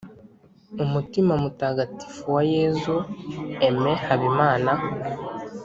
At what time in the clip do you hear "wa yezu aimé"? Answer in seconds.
2.35-3.93